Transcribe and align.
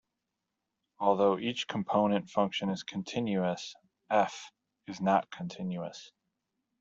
Although 0.97 1.37
each 1.37 1.67
component 1.67 2.27
function 2.27 2.69
is 2.69 2.81
continuous, 2.81 3.75
"f" 4.09 4.51
is 4.87 4.99
not 4.99 5.29
continuous. 5.29 6.11